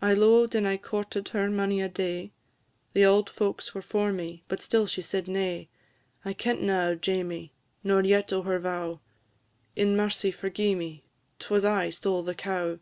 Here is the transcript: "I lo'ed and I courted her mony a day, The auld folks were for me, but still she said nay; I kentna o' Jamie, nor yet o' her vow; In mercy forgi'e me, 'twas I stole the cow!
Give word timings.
"I 0.00 0.14
lo'ed 0.14 0.54
and 0.54 0.64
I 0.68 0.76
courted 0.76 1.30
her 1.30 1.50
mony 1.50 1.80
a 1.80 1.88
day, 1.88 2.30
The 2.92 3.04
auld 3.04 3.28
folks 3.28 3.74
were 3.74 3.82
for 3.82 4.12
me, 4.12 4.44
but 4.46 4.62
still 4.62 4.86
she 4.86 5.02
said 5.02 5.26
nay; 5.26 5.68
I 6.24 6.34
kentna 6.34 6.84
o' 6.90 6.94
Jamie, 6.94 7.50
nor 7.82 8.00
yet 8.04 8.32
o' 8.32 8.42
her 8.42 8.60
vow; 8.60 9.00
In 9.74 9.96
mercy 9.96 10.30
forgi'e 10.30 10.76
me, 10.76 11.02
'twas 11.40 11.64
I 11.64 11.90
stole 11.90 12.22
the 12.22 12.36
cow! 12.36 12.78